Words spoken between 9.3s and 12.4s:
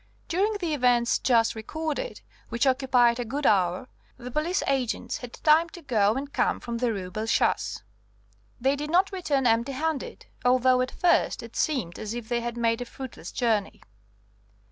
empty handed, although at first it seemed as if